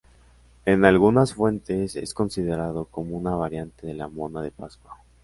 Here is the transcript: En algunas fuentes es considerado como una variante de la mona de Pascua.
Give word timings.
En 0.65 0.83
algunas 0.83 1.35
fuentes 1.35 1.95
es 1.95 2.15
considerado 2.15 2.85
como 2.85 3.15
una 3.15 3.35
variante 3.35 3.85
de 3.85 3.93
la 3.93 4.07
mona 4.07 4.41
de 4.41 4.49
Pascua. 4.49 4.97